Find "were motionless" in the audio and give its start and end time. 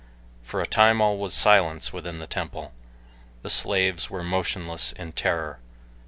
4.09-4.93